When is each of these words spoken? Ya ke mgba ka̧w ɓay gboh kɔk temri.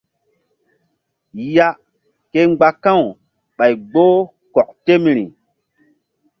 Ya 1.55 1.67
ke 2.31 2.39
mgba 2.49 2.69
ka̧w 2.83 3.01
ɓay 3.57 3.73
gboh 3.89 4.19
kɔk 4.53 4.69
temri. 4.85 5.25